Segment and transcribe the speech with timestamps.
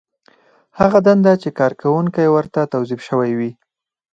[0.79, 3.51] هغه دنده چې کارکوونکی ورته توظیف شوی وي.